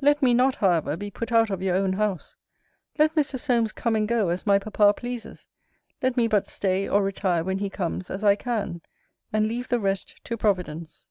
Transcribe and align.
Let 0.00 0.22
me 0.22 0.32
not, 0.32 0.54
however, 0.54 0.96
be 0.96 1.10
put 1.10 1.30
out 1.30 1.50
of 1.50 1.60
your 1.60 1.76
own 1.76 1.92
house. 1.92 2.38
Let 2.96 3.14
Mr. 3.14 3.38
Solmes 3.38 3.70
come 3.70 3.94
and 3.96 4.08
go, 4.08 4.30
as 4.30 4.46
my 4.46 4.58
papa 4.58 4.94
pleases: 4.94 5.46
let 6.00 6.16
me 6.16 6.26
but 6.26 6.48
stay 6.48 6.88
or 6.88 7.02
retire 7.02 7.44
when 7.44 7.58
he 7.58 7.68
comes, 7.68 8.08
as 8.08 8.24
I 8.24 8.34
can; 8.34 8.80
and 9.30 9.46
leave 9.46 9.68
the 9.68 9.78
rest 9.80 10.24
to 10.24 10.38
Providence. 10.38 11.10